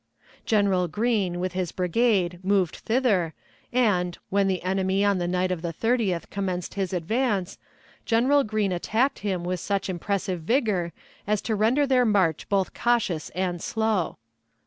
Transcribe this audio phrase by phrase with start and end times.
[0.47, 3.35] General Green with his brigade moved thither,
[3.71, 7.59] and, when the enemy on the night of the 30th commenced his advance,
[8.03, 10.91] General Green attacked him with such impressive vigor
[11.27, 14.17] as to render their march both cautious and slow.